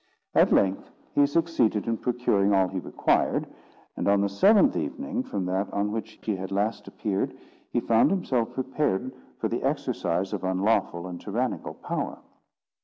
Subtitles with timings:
[0.33, 3.45] At length he succeeded in procuring all he required;
[3.95, 7.35] and on the seventh evening from that on which she had last appeared,
[7.71, 12.17] he found himself prepared for the exercise of unlawful and tyrannical power.